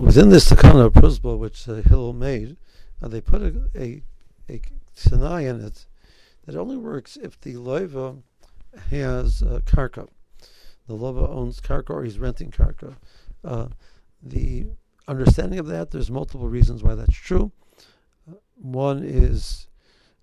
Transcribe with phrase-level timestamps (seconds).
[0.00, 2.56] within this takana pruzbol which uh, Hillel made,
[3.02, 4.02] uh, they put a, a,
[4.48, 4.60] a
[4.96, 5.86] tanai in it
[6.46, 8.22] that only works if the loiva
[8.90, 10.08] has uh, karka.
[10.86, 12.96] The loiva owns karka or he's renting karka.
[13.44, 13.68] Uh,
[14.22, 14.66] the
[15.06, 17.52] understanding of that, there's multiple reasons why that's true.
[18.56, 19.68] One is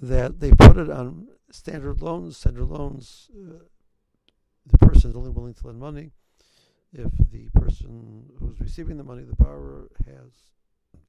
[0.00, 2.36] that they put it on standard loans.
[2.36, 3.64] Standard loans, uh,
[4.66, 6.12] the person is only willing to lend money
[6.92, 10.32] if the person who's receiving the money, the borrower, has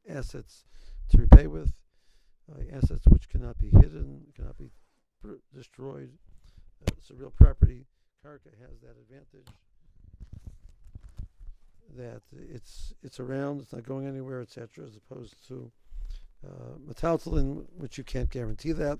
[0.09, 0.65] assets
[1.09, 1.71] to repay with,
[2.51, 4.69] uh, assets which cannot be hidden, cannot be
[5.53, 6.11] destroyed.
[6.81, 7.85] Uh, it's a real property.
[8.25, 9.47] Karka has that advantage
[11.97, 15.71] that it's it's around, it's not going anywhere, etc., as opposed to
[16.45, 16.75] uh,
[17.77, 18.99] which you can't guarantee that.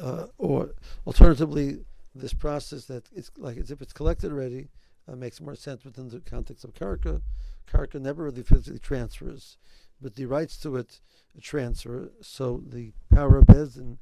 [0.00, 0.70] Uh, or
[1.06, 1.80] alternatively,
[2.14, 4.68] this process that it's like as if it's collected already
[5.08, 7.22] uh, makes more sense within the context of karka.
[7.66, 9.56] Karka never really physically transfers,
[10.00, 11.00] but the rights to it
[11.40, 12.10] transfer.
[12.20, 13.98] So the power of Bezdin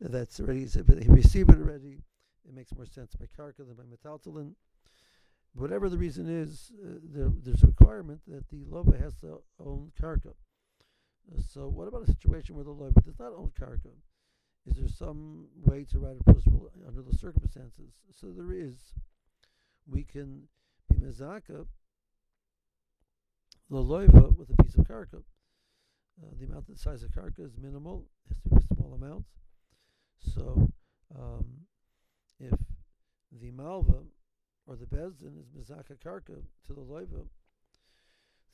[0.00, 1.98] that's already he received it already.
[2.44, 4.54] It makes more sense by karka than by metaltelin.
[5.54, 9.92] Whatever the reason is, uh, there, there's a requirement that the loba has to own
[10.00, 10.32] karka.
[11.46, 13.90] so what about a situation where the loba does not own karka?
[14.66, 17.94] Is there some way to write a pruzbol under the circumstances?
[18.12, 18.76] So there is.
[19.86, 20.42] We can
[20.88, 21.66] be mezaka
[23.72, 25.22] the loiva with a piece of karka.
[26.22, 28.94] Uh, the amount, the size of karka is minimal; it has to be a small
[28.94, 29.24] amount.
[30.18, 30.70] So,
[31.18, 31.46] um,
[32.38, 32.58] if
[33.40, 34.02] the malva
[34.66, 37.26] or the bezdin is mezaka karka to the loiva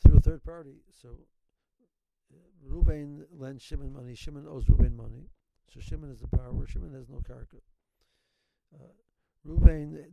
[0.02, 1.08] through a third party, so
[2.32, 5.26] uh, Ruvain lends Shimon money, Shimon owes Ruvain money.
[5.72, 7.60] So Shimon is the power where Shimon has no karka.
[8.74, 8.92] Uh,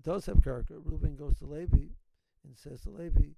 [0.02, 0.82] does have karka.
[0.82, 1.88] Ruvain goes to Levi
[2.44, 3.34] and says to Levi,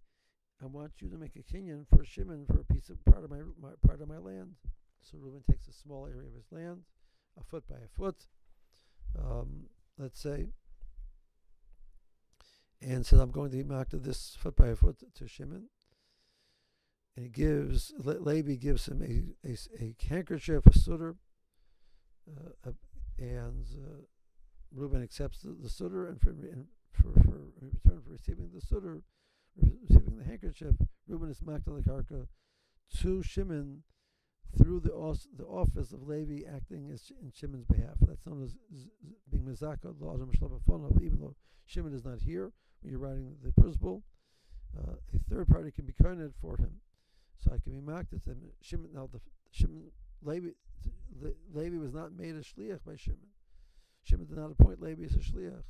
[0.61, 3.29] "I want you to make a kinyan for Shimon for a piece of part of
[3.29, 4.55] my, my part of my land."
[5.01, 6.83] So Reuben takes a small area of his land,
[7.39, 8.27] a foot by a foot,
[9.17, 10.49] um, let's say,
[12.81, 15.69] and says, "I'm going to mark this foot by a foot to Shimon."
[17.15, 21.15] And he gives Le- Levi gives him a, a, a handkerchief, a sudar,
[22.65, 22.71] uh,
[23.19, 24.01] and uh,
[24.73, 28.61] Reuben accepts the, the sudar, and for, and for, for in return for receiving the
[28.61, 29.01] sudar,
[29.55, 30.75] receiving the handkerchief,
[31.07, 32.27] Reuben is marked on the karka
[32.99, 33.83] to Shimon
[34.57, 37.95] through the os- the office of Levi acting as in Shimon's behalf.
[38.01, 38.89] That's known as z-
[39.29, 39.93] being mizaka.
[41.01, 41.35] Even though
[41.65, 42.51] Shimon is not here
[42.81, 44.03] when you're writing the pruzbol,
[44.77, 46.81] uh, a third party can be counted for him.
[47.39, 48.37] So I can be marked as him.
[48.61, 49.19] Shimon now the
[49.51, 49.91] Shimon
[50.21, 50.49] Levi
[51.53, 53.29] Levi was not made a shliach by Shimon.
[54.03, 55.63] Shimon did not appoint Levi as a shliach.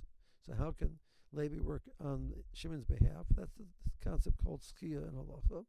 [0.46, 1.00] So how can
[1.34, 3.26] Levi work on Shimon's behalf?
[3.36, 3.66] That's the
[4.04, 5.66] concept called zechiya in halacha.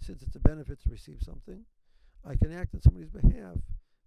[0.00, 1.64] Since it's a benefit to receive something,
[2.24, 3.56] I can act on somebody's behalf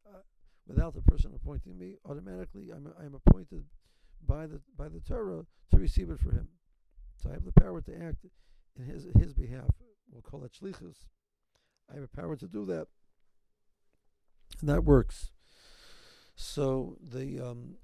[0.07, 0.19] uh,
[0.67, 1.97] without the person appointing me.
[2.05, 3.65] Automatically, I'm I'm appointed
[4.25, 6.47] by the by the Torah to receive it for him.
[7.17, 8.25] So I have the power to act
[8.77, 9.69] in his his behalf.
[10.11, 11.05] We'll call it shlichus.
[11.91, 12.87] I have a power to do that
[14.63, 15.31] and that works.
[16.37, 17.75] So the um,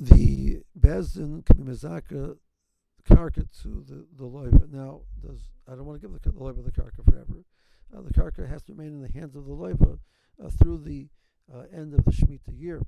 [0.00, 1.72] the bezdin can be
[3.08, 4.68] karka to the the loiva.
[4.72, 7.44] Now, does I don't want to give the, the loiva the karka forever.
[7.96, 10.00] Uh, the karka has to remain in the hands of the loiva
[10.44, 11.06] uh, through the
[11.54, 12.82] uh, end of the shemitah year.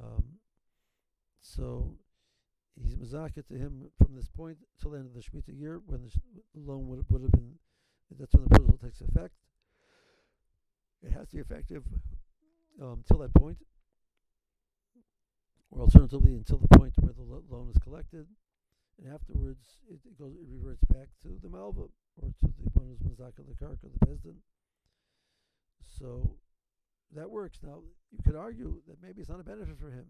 [0.00, 0.24] Um,
[1.42, 1.96] so
[2.80, 6.04] he's mezaka to him from this point till the end of the shemitah year, when
[6.04, 6.10] the,
[6.54, 7.54] loan would would have been
[8.18, 9.34] that's when the pruzbol takes effect.
[11.02, 11.82] It has to be effective
[12.80, 13.58] um, that point,
[15.70, 18.26] or alternatively until the point where the lo- loan is collected,
[18.98, 21.82] and afterwards it, it, goes it reverts back to the malva
[22.22, 24.36] or to the one who's mazaka the karka the bezdin.
[25.98, 26.36] So
[27.14, 27.58] that works.
[27.62, 30.06] Now you could argue that maybe it's not a benefit for him.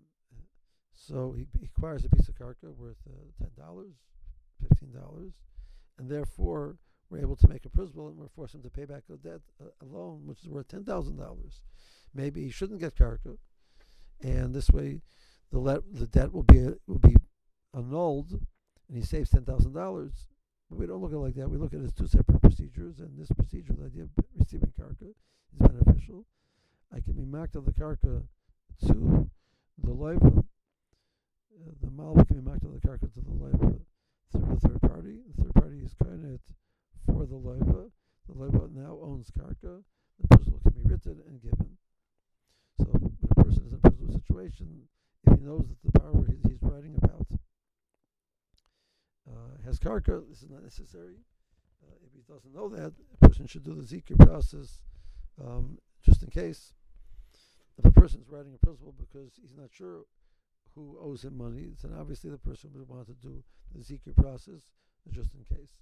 [0.93, 3.95] So he, he acquires a piece of karka worth uh, ten dollars,
[4.63, 5.33] fifteen dollars,
[5.99, 6.77] and therefore
[7.11, 9.41] we're able to make a pruzbol and we're forcing him to pay back a debt,
[9.61, 11.63] a, loan, which is worth ten thousand dollars.
[12.15, 13.37] Maybe he shouldn't get karka,
[14.23, 15.03] and this way,
[15.51, 17.17] the let, the debt will be will be
[17.75, 18.33] annulled,
[18.89, 20.13] and he saves ten thousand dollars.
[20.71, 21.51] But we don't look at it like that.
[21.51, 24.73] We look at it as two separate procedures, and this procedure, the idea of receiving
[24.81, 26.25] karka, is beneficial.
[26.93, 28.23] I can be marked on the karka
[28.87, 29.31] to
[29.83, 30.39] the loiva.
[30.39, 33.81] Uh, the malva can be marked on the karka to the loiva
[34.33, 35.19] through a third party.
[35.37, 36.41] The third party is kohenet
[37.07, 37.91] for the loiva.
[38.29, 39.83] The loiva now owns karka.
[40.21, 41.77] The pruzbol can be written and given.
[42.79, 44.83] So when a person is in a pruzbol situation,
[45.27, 47.27] if he knows that the power he's, he's writing about
[49.65, 51.17] has karka, this is not necessary.
[51.83, 54.81] Uh, if he doesn't know that, a person should do the zikui process
[55.43, 56.73] um, just in case.
[57.79, 60.05] If a person is writing a pruzbol because he's not sure
[60.75, 63.43] who owes him money, then obviously the person would want to do
[63.75, 64.69] the zikui process
[65.11, 65.73] just in case.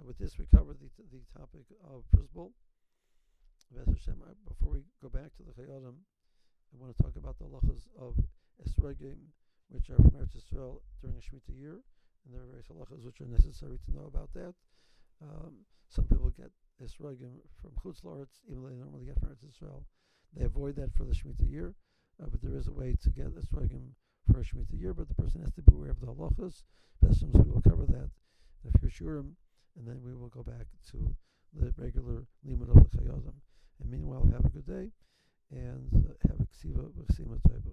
[0.00, 2.56] And with this, we cover the, the topic of pruzbol.
[4.48, 8.16] Before we go back to the Chayadim, I want to talk about the halachas of
[8.64, 9.20] esregim,
[9.68, 11.84] which are from Eretz Yisrael during a Shemitah year,
[12.24, 14.54] and there are various halachas which are necessary to know about that.
[15.20, 16.50] Um, some people get
[16.82, 18.00] esregim from Chutz
[18.48, 19.84] even though they normally get from Eretz Yisrael.
[20.34, 21.74] They avoid that for the Shemitah year,
[22.22, 23.92] uh, but there is a way to get esregim
[24.32, 26.62] for a Shemitah year, but the person has to be aware of the halachas.
[27.02, 28.08] Best we will cover that
[28.64, 29.32] in a shurim,
[29.80, 30.98] and then we will go back to
[31.54, 33.32] the regular limud of the chayadim.
[33.80, 34.90] And meanwhile, have a good day,
[35.50, 37.64] and uh, have a ksiva, ksiva type